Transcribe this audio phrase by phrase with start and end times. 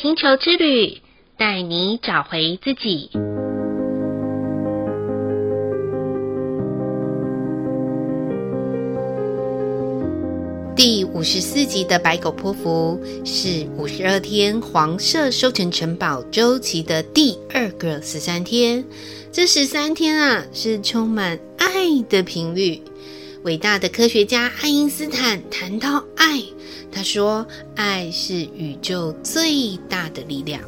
[0.00, 0.98] 星球之旅，
[1.36, 3.10] 带你找回自己。
[10.76, 18.84] 第五十四集的白狗泼妇是五十二天黄色收成城堡周期的第二个十三天。
[19.32, 22.80] 这十三天啊，是充满爱的频率。
[23.42, 26.42] 伟大的科学家爱因斯坦谈到爱，
[26.98, 30.60] 他说：“爱是宇宙最大的力量。”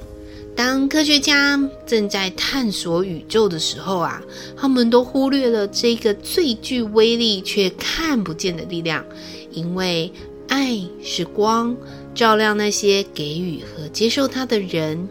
[0.55, 4.23] 当科学家正在探索宇宙的时候啊，
[4.57, 9.05] 他们都忽略了这个最具威力却看不见的力量，
[9.51, 10.13] 因为
[10.47, 11.77] 爱是光，
[12.15, 15.09] 照亮那些给予和接受它的人；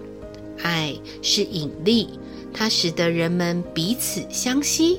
[0.63, 2.07] 爱是引力，
[2.53, 4.97] 它使得人们彼此相吸；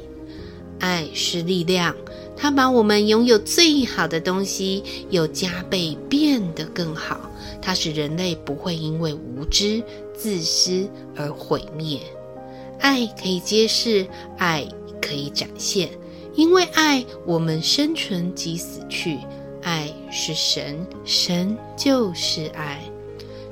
[0.81, 1.97] 爱是力量。
[2.41, 7.31] 它把我们拥有最好的东西又加倍变得更好。
[7.61, 9.83] 它使人类不会因为无知、
[10.17, 12.01] 自私而毁灭。
[12.79, 14.07] 爱可以揭示，
[14.39, 14.67] 爱
[15.03, 15.91] 可以展现。
[16.35, 19.19] 因为爱，我们生存及死去。
[19.61, 22.83] 爱是神，神就是爱。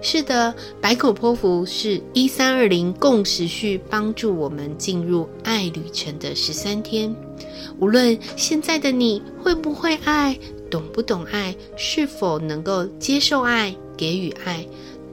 [0.00, 7.14] 是的，白狗波符是一三二零共识序，帮助我们进入爱旅程的十三天。
[7.78, 10.38] 无论现在的你会不会爱，
[10.70, 14.66] 懂不懂爱，是否能够接受爱、给予爱，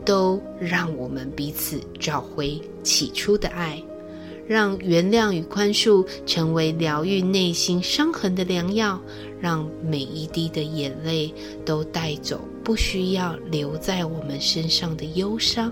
[0.04, 3.82] 都让我们彼此找回起初的爱，
[4.48, 9.00] 让原谅与宽恕成为疗愈内心伤痕的良药，
[9.40, 11.34] 让每一滴的眼泪
[11.66, 15.72] 都带走不需要留在我们身上的忧伤，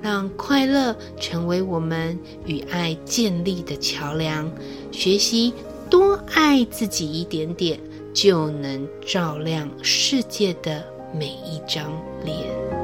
[0.00, 4.50] 让快乐成为我们与爱建立的桥梁，
[4.92, 5.52] 学习。
[5.90, 7.78] 多爱自己一点点，
[8.14, 11.90] 就能照亮世界的每一张
[12.24, 12.79] 脸。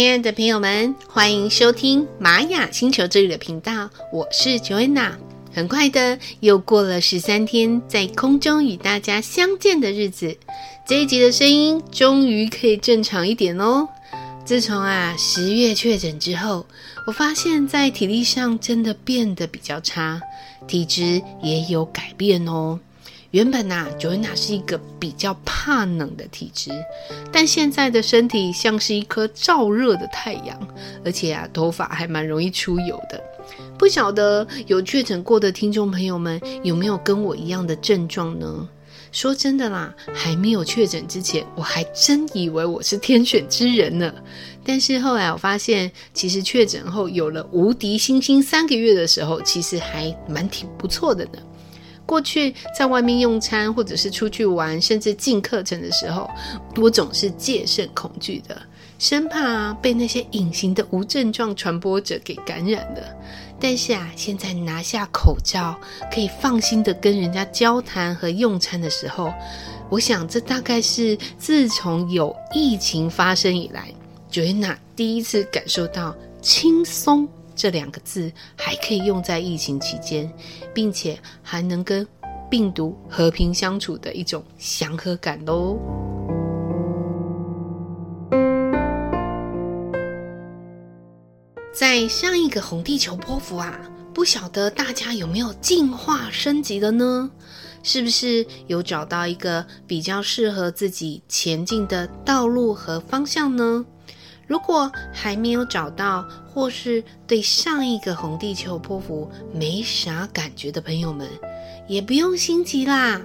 [0.00, 5.12] 亲爱的朋友们，欢迎收听玛雅星球之旅的频道，我是 Joanna。
[5.52, 10.34] 很快的，又过了十三天在空中与大家相见的日子，
[10.88, 13.86] 这一集的声音终于可以正常一点哦。
[14.42, 16.64] 自从啊十月确诊之后，
[17.06, 20.18] 我发现在体力上真的变得比较差，
[20.66, 22.80] 体质也有改变哦。
[23.30, 26.72] 原本呐、啊，Joanna 是一个比较怕冷的体质，
[27.30, 30.58] 但现在的身体像是一颗燥热的太阳，
[31.04, 33.22] 而且啊，头发还蛮容易出油的。
[33.78, 38.68] 不晓得有确诊过的听众朋友们有没有跟我一样的症状呢？
[39.12, 44.12] 说真的啦，还没有确诊之前，我还真以为我是天选之人呢。
[44.64, 51.38] 但是后来我发现，其实确诊后有了无敌星星三个月的时候，其实还蛮挺不错的呢。
[52.10, 56.28] 过去在外面用餐，或者是出去玩，甚至进课程的时候，
[56.74, 58.60] 我总是戒慎恐惧的，
[58.98, 63.16] 生怕被那些隐形的无症状传播者给感染了。
[63.60, 65.78] 但是啊，现在拿下口罩，
[66.12, 69.32] 可以放心的跟人家交谈和用餐的时候，
[69.88, 73.86] 我想这大概是自从有疫情发生以来
[74.32, 77.28] ，Joanna 第一次感受到轻松。
[77.60, 80.32] 这两个字还可以用在疫情期间，
[80.72, 82.08] 并且还能跟
[82.48, 85.78] 病毒和平相处的一种祥和感喽。
[91.70, 93.78] 在上一个红地球波幅啊，
[94.14, 97.30] 不晓得大家有没有进化升级了呢？
[97.82, 103.84] 是不是有找到一个比较适合自己前进的道路和方向呢？
[104.50, 111.28] 如果还没有找到，或是对上一个红地球波幅没啥感觉的朋友们，
[111.86, 113.22] 也不用心急啦。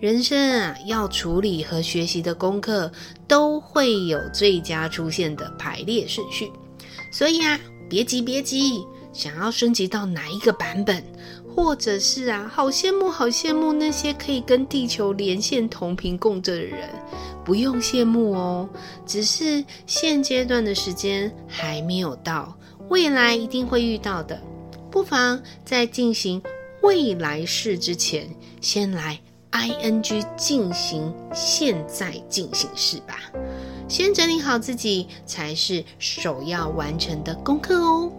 [0.00, 2.90] 人生啊，要处理和学习的功课，
[3.28, 6.50] 都会有最佳出现的排列顺序。
[7.12, 7.56] 所以啊，
[7.88, 11.04] 别急别急，想要升级到哪一个版本？
[11.54, 16.90] 或者是啊，好羡慕，好羡慕那些可以跟地球连线、同频共振的人。
[17.44, 18.68] 不用羡慕哦，
[19.04, 22.56] 只是现阶段的时间还没有到，
[22.88, 24.40] 未来一定会遇到的。
[24.90, 26.42] 不妨在进行
[26.82, 28.28] 未来式之前，
[28.60, 29.20] 先来
[29.52, 33.18] ing 进行现在进行式吧。
[33.88, 38.10] 先整理好自己，才是首要完成的功课哦。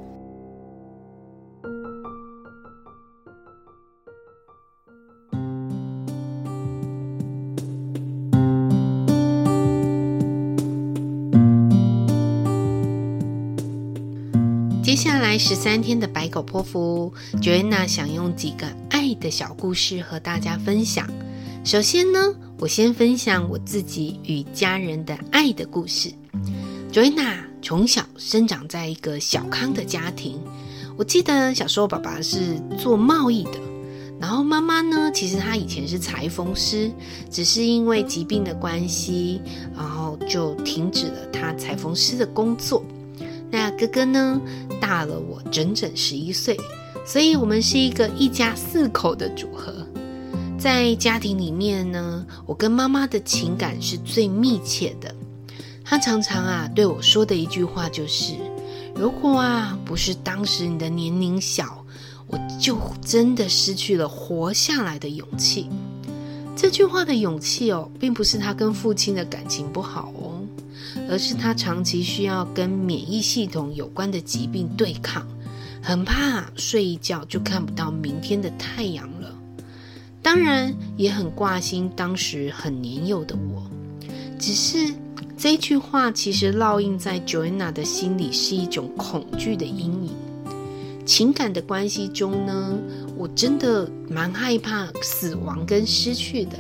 [15.06, 21.08] 下来十三天的白狗波符，Joanna 想用几个爱的小故事和大家分享。
[21.64, 26.12] 首先呢，我先分享我自己与家人的爱的故事。
[26.92, 30.42] Joanna 从小生长在一个小康的家庭，
[30.98, 33.60] 我记得小时候爸爸是做贸易的。
[34.20, 36.92] 然后妈妈呢，其实她以前是裁缝师，
[37.30, 39.40] 只是因为疾病的关系，
[39.78, 42.84] 然后就停止了她裁缝师的工作。
[43.56, 44.42] 那哥哥呢，
[44.82, 46.60] 大了我整整十一岁，
[47.06, 49.74] 所以我们是一个一家四口的组合。
[50.60, 55.16] 在家庭里面呢，我跟妈妈的情感是最密切的。
[55.86, 58.34] 她常常啊对我说的一句话就是
[58.94, 61.82] ：“如果啊不是当时你的年龄小。”
[62.28, 65.70] 我就真的失去了活下来的勇气。
[66.56, 70.42] 这句话的勇气哦，并不是他跟父亲的感情不好哦，
[71.10, 75.26] 而是他长期需要跟免疫系统有关的疾病对抗，
[75.82, 79.34] 很怕睡一觉就看不到明天的太阳了。
[80.22, 83.64] 当然，也很挂心当时很年幼的我。
[84.40, 84.94] 只是
[85.38, 90.12] 这句话其实烙印在 Joanna 的心里，是一种恐惧的阴影。
[91.06, 92.78] 情感的关系中呢，
[93.16, 96.58] 我真的蛮害怕死亡跟失去的，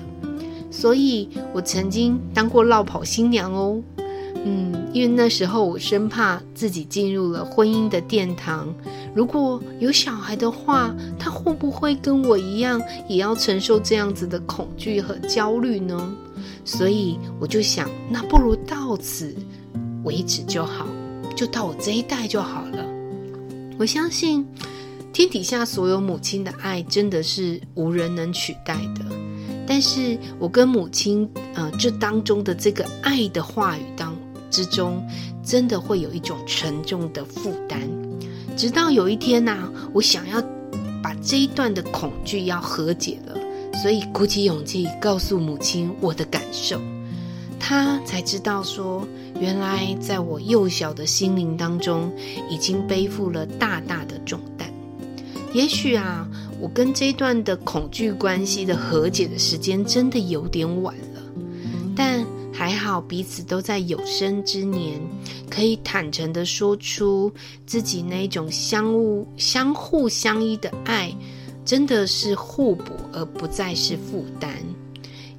[0.69, 3.81] 所以我曾经当过落跑新娘哦。
[4.47, 8.71] 嗯，因为那时候我生怕自己进入了婚姻的殿堂，
[9.15, 16.15] 如果有小孩的话，他会不会跟我一样，也要承受这样子的恐惧和焦虑呢？
[16.63, 19.35] 所以我就想，那不如到此
[20.03, 20.85] 为止就好，
[21.35, 22.85] 就到我这一代就好了。
[23.79, 24.45] 我相信
[25.11, 29.03] 天底下所有母亲的爱真的是无人能取代的，
[29.65, 34.14] 但是我跟母亲，呃，这当中的这个爱的话语当
[34.55, 35.05] 之中，
[35.43, 37.81] 真的会有一种沉重的负担。
[38.55, 40.41] 直到有一天呐、我想要
[41.03, 43.37] 把这一段的恐惧要和解了，
[43.81, 46.79] 所以鼓起勇气告诉母亲我的感受，
[47.59, 49.05] 她才知道说。
[49.37, 52.09] 原来，在我幼小的心灵当中，
[52.49, 54.65] 已经背负了大大的重担。
[55.53, 56.25] 也许啊，
[56.57, 61.21] 我跟这段的恐惧关系的和解的时间真的有点晚了。
[61.93, 62.24] 但
[63.01, 64.99] 彼此都在有生之年，
[65.49, 67.31] 可以坦诚地说出
[67.65, 71.15] 自己那种相互相互相依的爱，
[71.63, 74.51] 真的是互补，而不再是负担。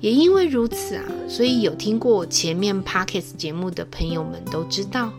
[0.00, 5.10] 也因为如此啊，所以有听过我前面 Podcast 节目的朋友们都知道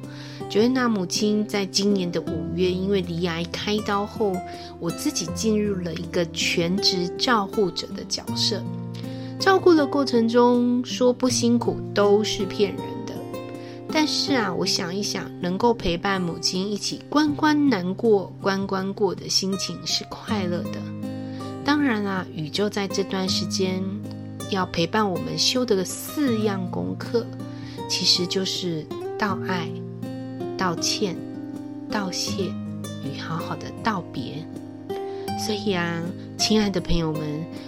[0.51, 4.37] ，Joanna 母亲在今年的五月因为罹癌开刀后，
[4.79, 8.61] 我自己进入了一个全职照护者的角色。
[9.39, 13.13] 照顾的过程中，说不辛苦都是骗人的。
[13.91, 20.79] 但是啊，我想一想，能够陪伴母亲一起关关难过关关过的心情是快乐的。
[21.63, 23.83] 当然啦，宇宙在这段时间。
[24.49, 27.27] 要陪伴我们修的四样功课，
[27.89, 28.87] 其实就是
[29.19, 29.69] 道爱、
[30.57, 31.17] 道歉、
[31.91, 32.45] 道谢
[33.03, 34.35] 与好好的道别。
[35.37, 36.01] 所以啊，
[36.37, 37.21] 亲爱的朋友们，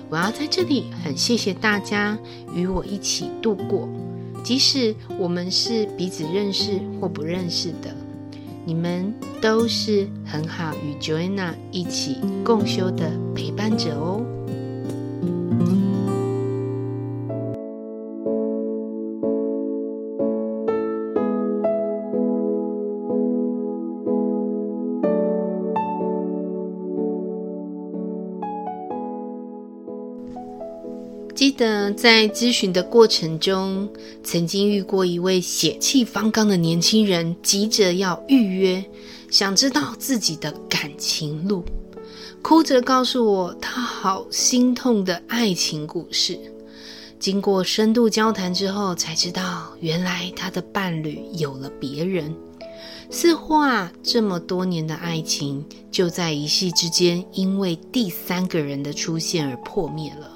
[0.09, 2.17] 我要在这里很谢谢大家
[2.53, 3.88] 与我一起度过，
[4.43, 7.95] 即使我们是彼此认识或不认识的，
[8.65, 14.25] 你们都是很好与 Joanna 一起共修的陪伴者哦。
[31.39, 33.88] 记得在咨询的过程中，
[34.22, 38.84] 曾经遇过一位血气方刚的年轻人，急着要预约，
[39.31, 41.63] 想知道自己的感情路，
[42.41, 46.38] 哭着告诉我他好心痛的爱情故事。
[47.19, 52.36] 经过深度交谈之后，才知道原来他的伴侣有了别人，
[53.10, 60.34] 似乎啊，这么多年的爱情就在一夕之间，因为第三个人的出现而破灭了。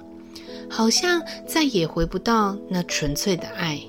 [0.74, 3.80] 好像再也回不到那纯粹的爱。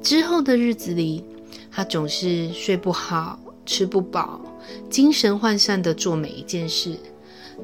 [0.00, 1.24] 之后的日子里，
[1.68, 3.36] 他总是睡不好、
[3.66, 4.40] 吃不饱、
[4.88, 6.96] 精神涣散地做每一件事，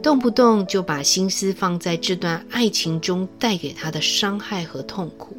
[0.03, 5.37] 动不动就把心思放在这段爱情中带给他的伤害和痛苦。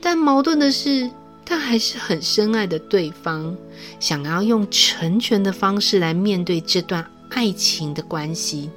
[0.00, 1.10] 但矛盾的是，
[1.44, 3.54] 他还是很深爱的对方，
[3.98, 8.70] 想要用成全的方式来面对这段爱情的关系。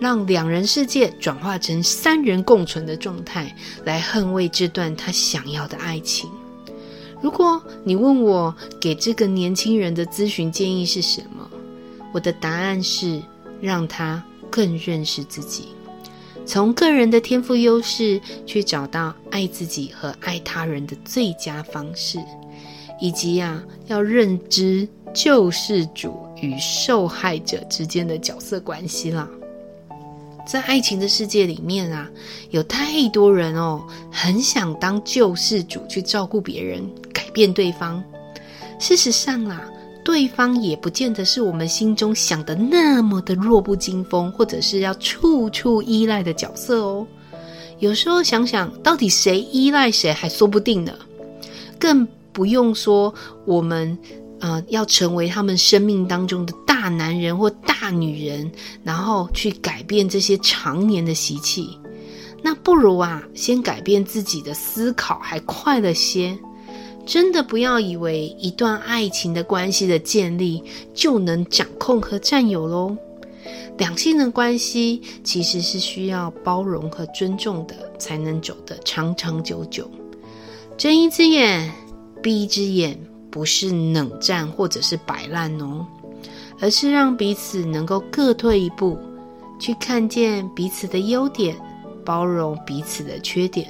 [0.00, 3.54] 让两人世界转化成三人共存的状态，
[3.84, 6.30] 来捍卫这段他想要的爱情。
[7.22, 11.50] 如果你问我给这个年轻人的咨询建议是什么？
[12.12, 13.20] 我的答案是
[13.60, 15.68] 让他更认识自己，
[16.46, 22.18] 从个人的天赋优势去找到爱自己和爱他人的最佳方式，
[23.00, 29.28] 以及啊，要认知救世主与受害者之间的角色关系啦。
[30.46, 32.08] 在爱情的世界里面啊，
[32.50, 38.02] 有太多人哦，很想当救世主去照顾别人，改变对方。
[38.78, 39.60] 事实上啊，
[40.04, 47.04] 对方也不见得是我们心中想的那么的弱不禁风，或者是要处处依赖的角色哦。
[47.80, 50.92] 有时候想想，到底谁依赖谁还说不定呢。
[51.78, 53.12] 更不用说
[53.44, 53.98] 我们。
[54.40, 58.50] 呃，要成为他们生命当中的大男人或大女人，
[58.84, 61.78] 然后去改变这些常年的习气，
[62.42, 66.38] 那不如啊，先改变自己的思考还快了些。
[67.06, 70.60] 真的不要以为一段爱情的关系的建立
[70.92, 72.96] 就能掌控和占有喽。
[73.78, 79.88] 两性的关系其实是需要包容和尊重的，才能走得长长久久。
[80.76, 81.72] 睁一只眼，
[82.22, 82.98] 闭一只眼。
[83.36, 85.86] 不是冷战或者是摆烂哦，
[86.58, 88.98] 而是让彼此能够各退一步，
[89.58, 91.54] 去看见彼此的优点，
[92.02, 93.68] 包容彼此的缺点。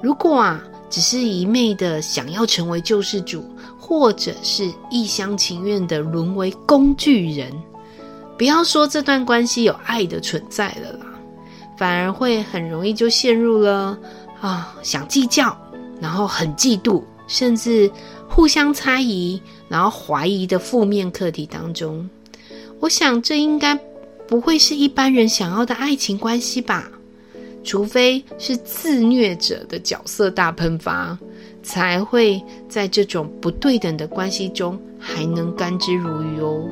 [0.00, 3.44] 如果啊，只是一昧的想要成为救世主，
[3.76, 7.52] 或者是一厢情愿的沦为工具人，
[8.38, 11.06] 不要说这段关系有爱的存在了啦，
[11.76, 13.98] 反而会很容易就陷入了
[14.40, 15.58] 啊，想计较，
[16.00, 17.90] 然后很嫉妒，甚至。
[18.28, 22.08] 互相猜疑，然后怀疑的负面课题当中，
[22.80, 23.74] 我想这应该
[24.26, 26.90] 不会是一般人想要的爱情关系吧？
[27.64, 31.18] 除非是自虐者的角色大喷发，
[31.62, 36.64] 才会在这种不对等的关系中还能甘之如饴哦。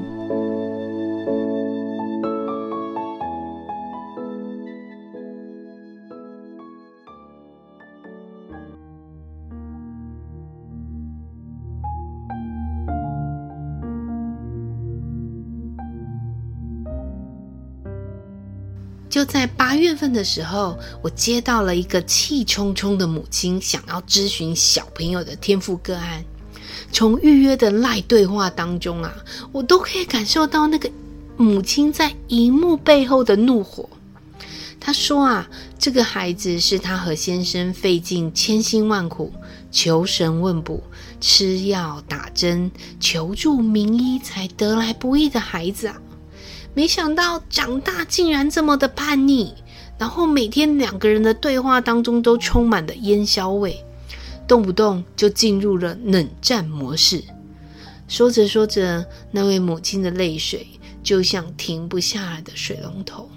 [19.14, 26.24] 就在八月份的时候，我接到了一个气冲冲的母亲想要咨询小朋友的天赋个案。
[26.90, 29.14] 从预约的赖对话当中啊，
[29.52, 30.90] 我都可以感受到那个
[31.36, 33.88] 母亲在荧幕背后的怒火。
[34.80, 39.32] 她说啊，这个孩子是她和先生费尽千辛万苦，
[39.70, 40.82] 求神问卜、
[41.20, 42.68] 吃药打针、
[42.98, 46.00] 求助名医才得来不易的孩子啊。
[46.74, 49.54] 没想到长大竟然这么的叛逆，
[49.96, 53.84] 然后每天两个人的对话当中都充满了烟硝味，
[54.48, 57.22] 动不动就进入了冷战模式。
[58.08, 60.66] 说着说着，那位母亲的泪水
[61.02, 63.30] 就像停不下来的水龙头，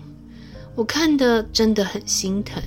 [0.76, 2.62] 我看的真的很心疼，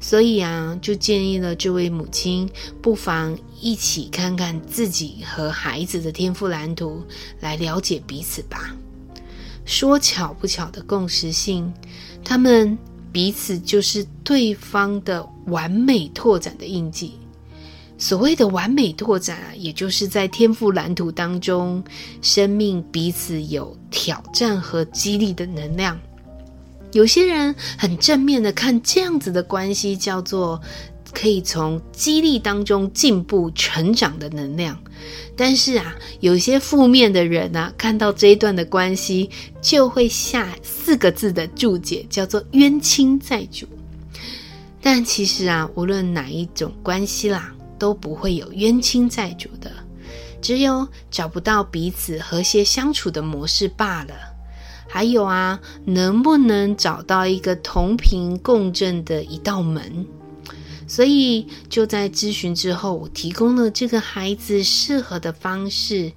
[0.00, 2.48] 所以啊，就建议了这位母亲
[2.80, 7.04] 不妨一起看看自己和孩子的天赋蓝图，
[7.40, 8.74] 来了解彼此吧。
[9.68, 11.70] 说巧不巧的共识性，
[12.24, 12.76] 他们
[13.12, 17.12] 彼此就是对方的完美拓展的印记。
[17.98, 21.84] 所谓的完美拓展，也就是在天赋蓝图当中，
[22.22, 25.98] 生命彼此有挑战和激励的能量。
[26.92, 30.58] 有些人很正面的看这样子的关系，叫做
[31.12, 34.78] 可以从激励当中进步成长的能量。
[35.36, 43.66] 但是啊，有些负面的人啊，看到这一段的关系，就会下四个字的注解，叫做冤亲债主。
[44.82, 49.70] 但其实啊，无论哪一种关系啦，都不会有冤亲债主的，
[50.40, 54.14] 只有找不到彼此和谐相处的模式罢了。
[54.88, 60.06] 还有啊，能不能找到一个同频共振的一道门？
[60.90, 66.10] 所以就在咨询之后，我提供了这个孩子适合的方式，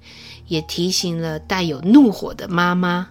[0.48, 3.06] 也提醒了带有怒火的妈妈，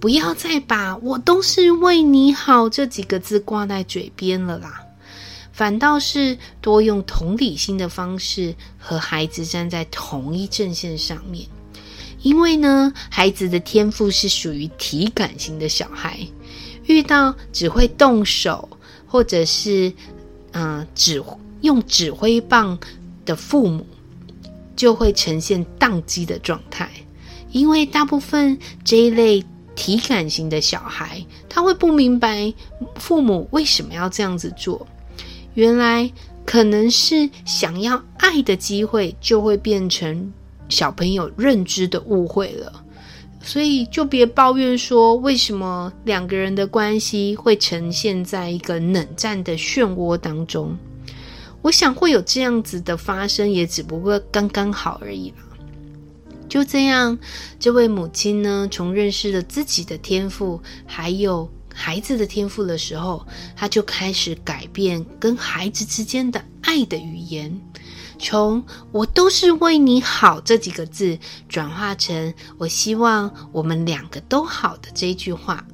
[0.00, 4.80] 不要再把我都是为你好这几个字挂在嘴边了啦，
[5.52, 11.46] 反倒是多用同理心的方式和孩子站在同一阵线上面。
[12.22, 16.18] 因为呢，孩子的天赋是属于体感型的小孩，
[16.86, 18.66] 遇到只会动手
[19.06, 19.92] 或者是。
[20.52, 21.22] 嗯、呃，指
[21.60, 22.78] 用指挥棒
[23.24, 23.86] 的父母
[24.74, 26.90] 就会呈现宕机的状态，
[27.50, 29.44] 因为大部分这一类
[29.74, 32.52] 体感型的小孩，他会不明白
[32.96, 34.86] 父母为什么要这样子做。
[35.54, 36.10] 原来
[36.44, 40.32] 可能是想要爱的机会，就会变成
[40.68, 42.81] 小朋友认知的误会了。
[43.42, 50.76] 所以就别抱怨说为什么两个人的关系会呈现在一个冷战的漩涡当中。
[51.60, 55.36] 我想会有这样子的发生，也只不过刚刚好而已了。
[56.48, 57.18] 就这样，
[57.58, 67.60] 这位母亲呢，从认识了自己的天赋，还有孩子的天赋的时候，她就开始改变跟孩子之间的爱的语言。
[68.18, 75.64] 从“我都是为你好”这几个字，转化成“我希望我们两个都好”的这句话。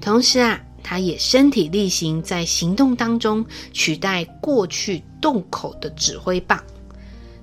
[0.00, 6.62] 同时啊，他也身体力行，在行动当中取代过去动口的指挥棒。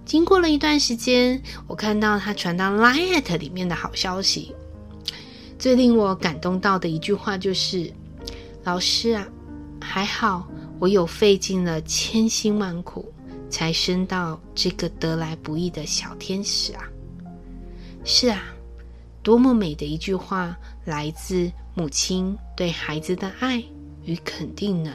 [0.05, 4.53] 经过了一段时间，我看到他传到 Line@ 里面的好消息。
[5.57, 7.91] 最令我感动到的一句话就是
[8.63, 9.27] ：“老师啊，
[9.79, 10.47] 还好
[10.79, 13.10] 我有费尽了千辛万苦。”
[13.51, 16.84] 才生到这个得来不易的小天使啊！
[18.05, 18.41] 是啊，
[19.22, 23.62] 多么美的一句话，来自母亲对孩子的爱
[24.05, 24.91] 与肯定呢！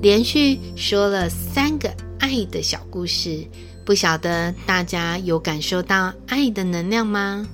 [0.00, 3.44] 连续说了三个爱的小故事。
[3.88, 7.48] 不晓得大家有感受到爱的能量吗？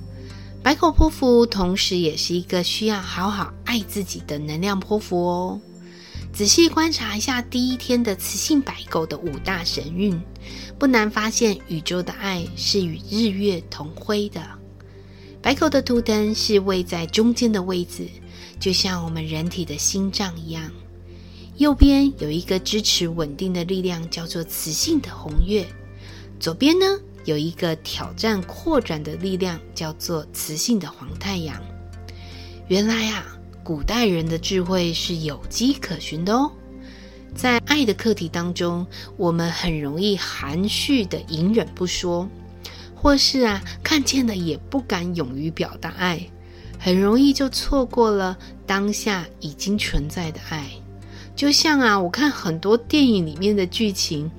[0.61, 5.61] 白狗波符同时也是一个需要好好爱自己的能量波符哦。
[6.33, 10.21] 仔细观察一下第一天的雌性白狗的五大神韵，
[10.77, 14.41] 不难发现宇宙的爱是与日月同辉的。
[15.41, 18.09] 白狗的图腾是位在中间的位置，
[18.59, 20.69] 就像我们人体的心脏一样。
[21.55, 25.65] 右边有一个支持稳定的力量，叫做雌性的红月。
[26.39, 26.85] 左边呢，
[27.23, 31.61] 有一个挑战扩展的力量，叫做磁性的黄太阳。
[32.67, 33.25] 原来啊，
[33.63, 36.51] 古代人的智慧是有迹可循的哦。
[37.33, 38.85] 在爱的课题当中，
[39.17, 42.29] 我们很容易含蓄的隐忍不说，
[42.95, 46.25] 或是啊，看见了也不敢勇于表达爱，
[46.79, 50.69] 很容易就错过了当下已经存在的爱。
[51.35, 54.31] 就像啊，我看很多电影里面的剧情，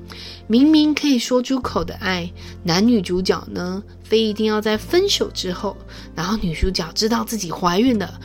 [0.47, 2.31] 明明可以说出口的爱，
[2.65, 5.77] 男女主角呢，非一定要在分手之后，
[6.15, 8.19] 然后女主角知道自己怀孕了，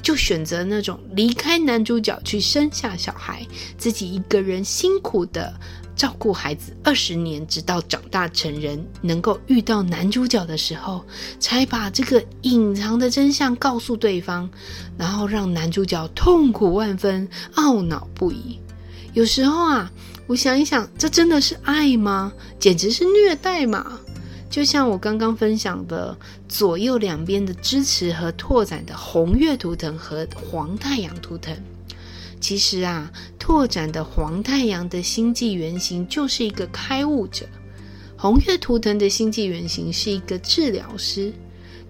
[0.00, 5.52] 就选择那种离开男主角去生下小孩，自己一个人辛苦的。
[5.96, 11.04] 照顾孩子二十年，直到长大成人，能够遇到男主角的时候，
[11.38, 14.48] 才把这个隐藏的真相告诉对方，
[14.98, 18.58] 然后让男主角痛苦万分，懊恼不已。
[19.12, 19.92] 有时候啊，
[20.26, 22.32] 我想一想，这真的是爱吗？
[22.58, 24.00] 简直是虐待嘛！
[24.50, 26.16] 就像我刚刚分享的，
[26.48, 31.56] 左右两边的支持和拓展的红月图腾和黄太阳图腾。
[32.40, 33.10] 其实啊，
[33.44, 37.44] 拓展的黄太阳的星际原型就是一个开悟者，
[38.16, 41.30] 红月图腾的星际原型是一个治疗师，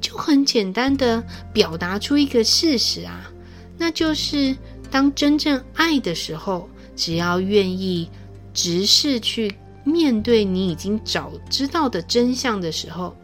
[0.00, 3.30] 就很简单的表达出一个事实啊，
[3.78, 4.56] 那就是
[4.90, 8.10] 当真正爱的时候，只要愿意
[8.52, 13.16] 直视去面对你已经早知道的真相的时候，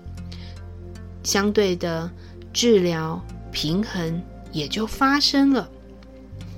[1.24, 2.08] 相对的
[2.52, 5.68] 治疗平衡也就发生了。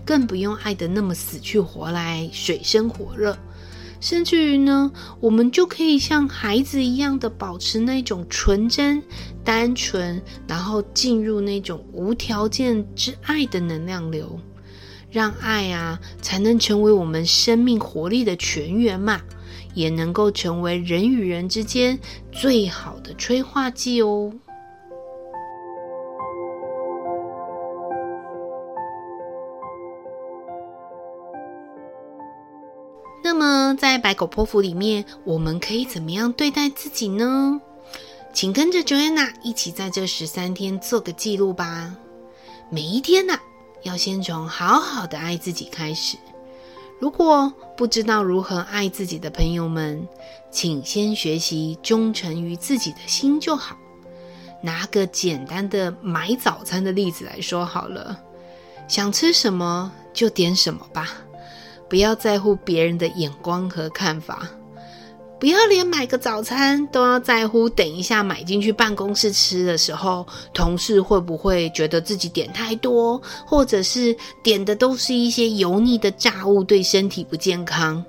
[0.04, 3.36] 更不用爱得那么死去活来、水深火热，
[4.00, 9.02] 甚至于呢，我们就可以像孩子一样的保持那种纯真、
[9.44, 14.40] 单纯，然后进入那种无条件之爱的能量流，
[15.10, 19.20] 让爱啊才能成为我们生命活力的泉源嘛，
[19.74, 21.98] 也能够成为人与人之间
[22.32, 24.32] 最好的催化剂哦。
[33.76, 37.60] 在白狗波符里面，我们可以怎么样对待自己呢？
[38.32, 41.94] 请跟着 Joanna 一起在这十三天做个记录吧。
[42.70, 43.42] 每一天呢、啊，
[43.82, 46.16] 要先从好好的爱自己开始。
[46.98, 50.08] 如果不知道如何爱自己的朋友们，
[50.50, 53.76] 请先学习忠诚于自己的心就好。
[54.62, 58.16] 拿个简单的买早餐的例子来说好了，
[58.86, 61.10] 想吃什么就点什么吧。
[61.92, 64.48] 不要在乎别人的眼光和看法，
[65.38, 67.68] 不要连买个早餐都要在乎。
[67.68, 78.02] 等一下买进去办公室吃的时候，同事会不会觉得自己点太多，或者是点的都是一些油腻的炸物，对身体不健康？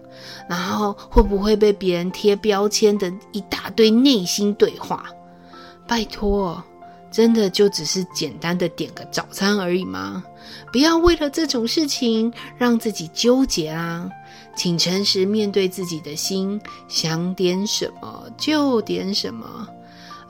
[0.50, 5.08] 然后会不会被别人贴标签的一大堆内心对话？
[5.86, 6.63] 拜托，
[7.12, 10.24] 真的就只是简单的点个早餐而已吗？
[10.71, 14.10] 不要为了这种事情让自己纠结啦。
[14.56, 19.67] 请诚实面对自己的心，想点什么就点什么，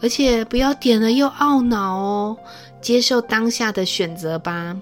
[0.02, 2.38] 而且不要点了又懊恼哦。
[2.82, 4.76] 接受当下的选择吧，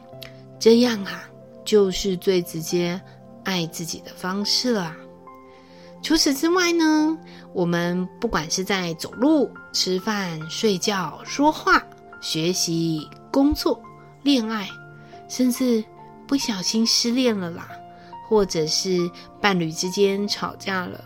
[0.60, 1.24] 这样啊，
[1.63, 3.00] 就是最直接
[3.44, 4.96] 爱自己的方式了。
[6.04, 7.15] 除此之外呢，
[7.54, 11.84] 我们不管是在走路、吃饭、睡觉、说话、
[12.20, 13.80] 学习、工作、
[14.24, 14.67] 恋爱，
[15.32, 15.82] 甚至
[16.28, 17.70] 不小心失恋了啦，
[18.28, 21.02] 或者是伴侣之间吵架了，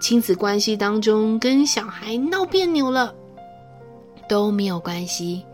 [0.00, 3.14] 亲子关系当中跟小孩闹别扭了，
[4.28, 5.46] 都没有关系，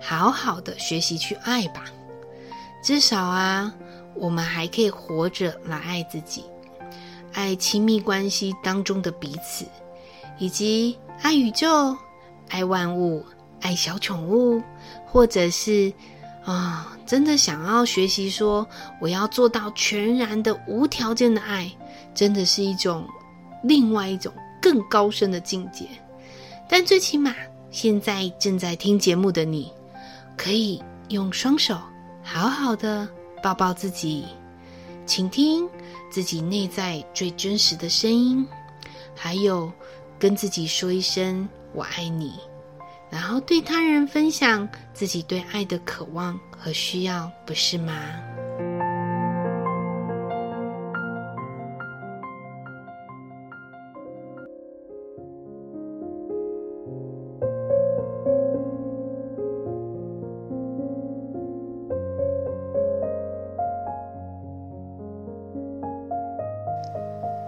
[0.00, 1.84] 好好的学习去爱吧。
[2.82, 3.72] 至少啊，
[4.16, 6.44] 我们还可以活着来爱自己。
[7.32, 9.64] 爱亲密关系当中的彼此，
[10.38, 11.96] 以及爱宇宙、
[12.48, 13.24] 爱万物、
[13.60, 14.60] 爱小宠物，
[15.06, 15.92] 或者是
[16.44, 18.66] 啊、真的想要学习说，
[19.00, 21.70] 我要做到全然的无条件的爱，
[22.14, 23.06] 真的是一种
[23.62, 25.86] 另外一种更高深的境界。
[26.68, 27.34] 但最起码，
[27.70, 29.72] 现在正在听节目的你，
[30.36, 31.78] 可以用双手
[32.22, 33.08] 好好的
[33.42, 34.24] 抱抱自己，
[35.06, 35.68] 倾听。
[36.10, 38.44] 自己内在最真实的声音，
[39.14, 39.72] 还有
[40.18, 42.32] 跟自己说一声“我爱你”，
[43.30, 47.94] 然后对他人分享自己对爱的渴望和需要，不是吗？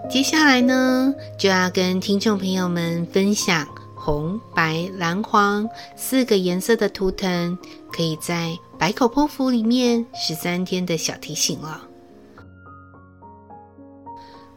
[0.09, 3.67] 接下来呢，就要跟听众朋友们分享
[4.03, 7.57] 红、白、蓝、黄四个颜色的图腾，
[7.89, 11.87] 可以在百口波符里面十三天的小提醒了。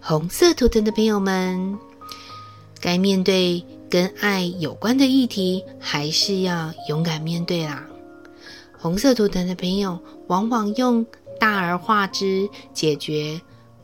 [0.00, 1.78] 红色图腾的朋友们，
[2.80, 7.86] 该面对跟爱有关的议题，还是要勇敢面对啦。
[8.76, 11.06] 红色图腾的朋友，往往用
[11.38, 13.40] 大而化之解决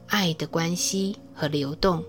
[0.08, 1.16] 爱的关系。
[1.34, 2.04] 和流动，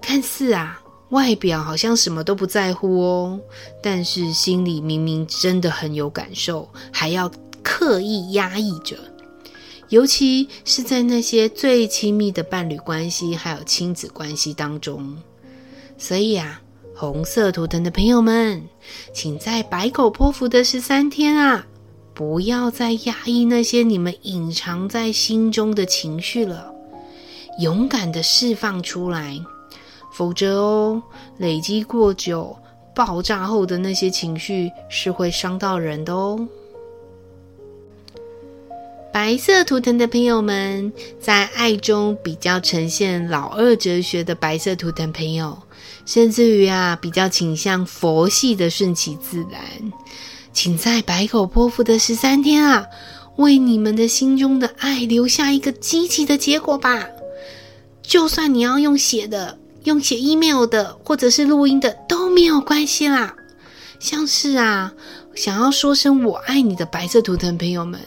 [0.00, 3.40] 看似啊，外表好像什么都不在乎哦，
[3.82, 7.30] 但是心里明明真的很有感受，还要
[7.62, 8.96] 刻意压抑着，
[9.88, 15.16] 尤其是在那些最亲密的伴侣关系还有亲子关系当中。
[15.98, 16.62] 所以啊，
[16.94, 18.62] 红色图腾的朋友们，
[19.12, 21.66] 请在百口波符的十三天啊，
[22.14, 26.72] 不要再压抑那些你们隐藏在心中的情绪了。
[27.58, 29.38] 勇敢的释放出来，
[30.12, 31.02] 否则哦，
[31.38, 32.56] 累积过久，
[32.94, 36.48] 爆炸后的那些情绪是会伤到人的哦。
[39.12, 45.58] 白色图腾的朋友们，在爱中比较呈现老二哲学的白色图腾朋友，
[46.06, 49.60] 甚至于啊，比较倾向佛系的顺其自然，
[50.52, 52.86] 请在百口泼妇的十三天啊，
[53.34, 57.08] 为你们的心中的爱留下一个积极的结果吧。
[58.02, 63.34] 就算你要用写的、用写 email 的，或者是录音的，都没有关系啦。
[63.98, 64.92] 像是啊，
[65.34, 68.00] 想要说声“我爱你”的白色图腾朋友们，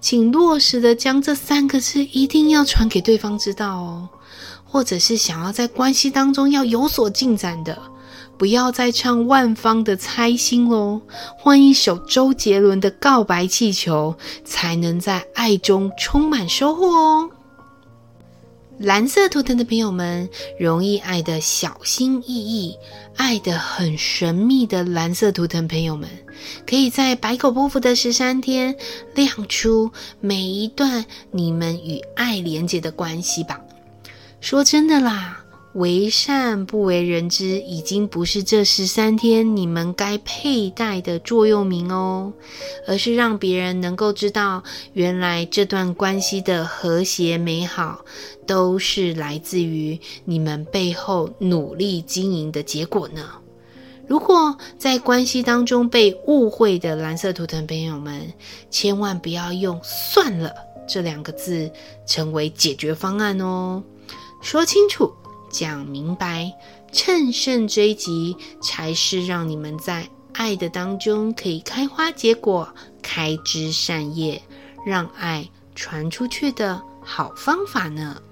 [0.00, 4.08] 请落实的将这三个字一定要传给对方知道哦。
[4.64, 7.76] 或者是想要在关系当中要有所进展的，
[8.38, 11.00] 不要再唱万芳的猜心喽，
[11.36, 14.14] 换一首周杰伦的告白气球，
[14.44, 17.30] 才能在爱中充满收获哦。
[18.80, 20.26] 蓝色图腾的朋友们，
[20.58, 22.74] 容易爱的小心翼翼、
[23.14, 26.08] 爱的很神秘的蓝色图腾朋友们，
[26.66, 28.74] 可以在百口波符的十三天
[29.14, 33.60] 亮出每一段你们与爱连接的关系吧。
[34.40, 35.39] 说真的啦。
[35.74, 42.32] 为善不为人知，已经不是这十三天你们该佩戴的座右铭哦，
[42.88, 48.04] 而是让别人能够知道，原来这段关系的和谐美好，
[48.48, 53.30] 都是来自于你们背后努力经营的结果呢。
[54.08, 58.20] 如果在关系当中被误会的蓝色图腾朋友们，
[58.70, 60.52] 千万不要用“算了”
[60.88, 61.70] 这两个字
[62.06, 63.80] 成为解决方案哦，
[64.42, 65.12] 说清楚。
[65.50, 66.52] 讲明白，
[66.92, 74.40] 乘胜追击，才是让你们在爱的当中可以开花结果、开枝散叶，
[74.86, 78.22] 让爱传出去的好方法呢。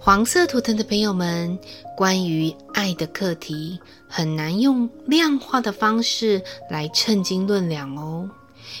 [0.00, 1.58] 黄色图腾的朋友们，
[1.96, 8.30] 关于爱的课题，很难用量化的方式来称斤论两哦。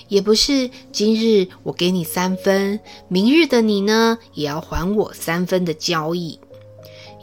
[0.08, 6.38] 也不是今日我给你三分，明日的你呢，也要还我三分的交易。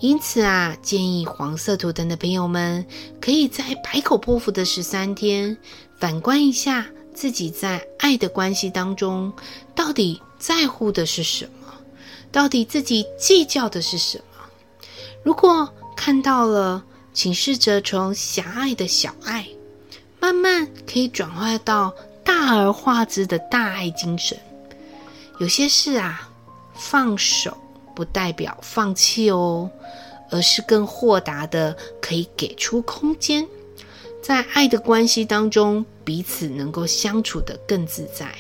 [0.02, 2.86] 因此啊，建议黄色图腾的朋友们，
[3.22, 5.58] 可以在百口破腹的十三天，
[5.98, 9.32] 反观一下自己在爱的关系当中，
[9.74, 11.74] 到底在乎的是什么？
[12.32, 14.46] 到底自己计较的是什么？
[15.24, 19.48] 如果看到了，请试着从狭隘的小爱，
[20.20, 24.38] 慢慢可以转化到大而化之的大爱精神。
[25.40, 26.30] 有些事啊，
[26.74, 27.58] 放手
[27.96, 29.70] 不代表放弃哦，
[30.32, 33.48] 而是更豁达的可以给出空间，
[34.22, 38.34] 在爱的关系当中，彼此能够相处得更自在，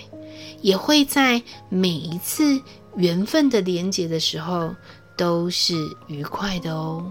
[0.61, 2.61] 也会在每一次
[2.95, 4.73] 缘分的连结的时候，
[5.17, 5.75] 都是
[6.07, 7.05] 愉快的哦。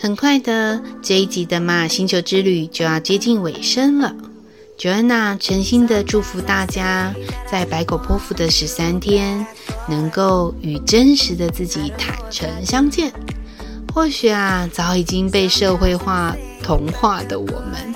[0.00, 4.14] 很快的，这一集的玛雅星球之旅就要接近尾声了。
[4.78, 7.12] Joanna 诚心的祝福大家，
[7.50, 9.44] 在白狗波符的十三天，
[9.88, 13.12] 能够与真实的自己坦诚相见。
[13.92, 17.92] 或许啊，早已经被社会化同化的我们，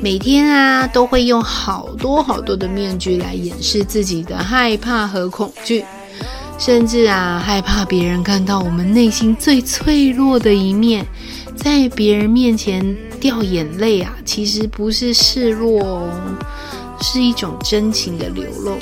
[0.00, 5.84] 每天啊，都会用好多好多的面具来掩饰自己的害怕和恐惧，
[6.60, 11.04] 甚至啊，害怕别人看到我们内心最脆弱的一面。
[11.62, 16.10] 在别人面前掉眼泪啊，其实不是示弱哦，
[17.02, 18.76] 是一种真情的流露。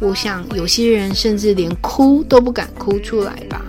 [0.00, 3.62] 我想有些人甚至连哭都不敢哭出来吧。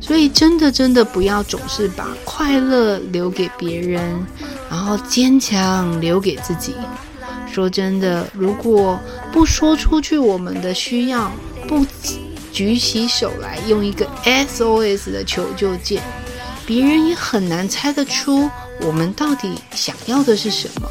[0.00, 4.24] 所以真的真的不要总是把快乐留给别人，
[4.70, 6.74] 然后坚强留给自己。
[7.52, 8.98] 说真的，如果
[9.32, 11.30] 不说出去我们的需要，
[11.66, 11.84] 不
[12.52, 16.02] 举起手来用一个 SOS 的求救键。
[16.66, 18.50] 别人也很难猜得出
[18.80, 20.90] 我们到底想要的是什么。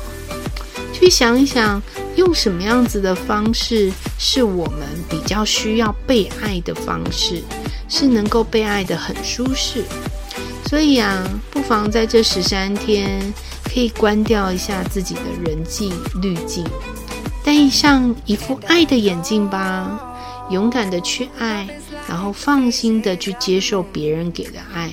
[0.94, 1.82] 去想一想，
[2.16, 7.44] 用什么样子的方式是我们比较需要被爱的方式，
[7.90, 9.84] 是能够被爱的很舒适。
[10.68, 13.22] 所以啊，不妨在这十三天，
[13.66, 16.66] 可以关掉一下自己的人际滤镜，
[17.44, 20.00] 戴上一副爱的眼镜吧，
[20.50, 21.68] 勇敢的去爱，
[22.08, 24.90] 然后放心的去接受别人给的爱。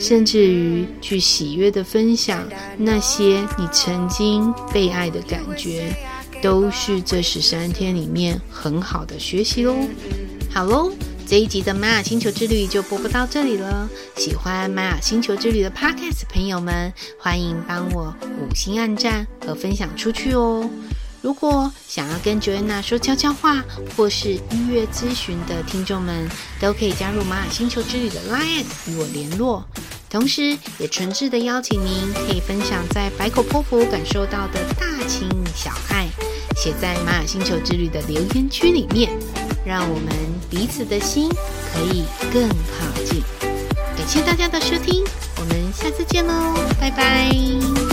[0.00, 5.94] 甚至于去喜悦的分享那些你曾经被爱的感觉，
[6.42, 9.76] 都是这十三天里面很好的学习喽。
[10.50, 10.90] 好喽，
[11.26, 13.88] 这一集的玛雅星球之旅就播播到这里了。
[14.16, 20.68] 喜欢玛雅星球之旅的 Podcast 朋友们，欢迎帮我五星按赞和分享出去哦。
[21.22, 23.62] 如果想要跟 Joanna 说悄悄话，
[23.96, 26.28] 或是预约咨询的听众们，
[26.58, 29.64] 都可以加入玛雅星球之旅的 Line 与我联络。
[30.08, 36.08] 同时，也诚挚的邀请您可以分享在白狗波符感受到的大情小爱，
[36.56, 39.12] 写在玛雅星球之旅的留言区里面，
[39.64, 40.08] 让我们
[40.48, 41.28] 彼此的心
[41.72, 43.22] 可以更靠近。
[43.96, 45.04] 感谢大家的收听，
[45.36, 47.89] 我们下次见喽，拜拜。